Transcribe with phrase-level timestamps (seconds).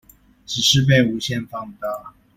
[0.47, 2.15] 只是被無限放大